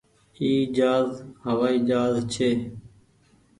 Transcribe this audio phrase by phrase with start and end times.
[0.39, 1.09] اي جهآز
[1.45, 2.49] هوآئي جهآز ڇي۔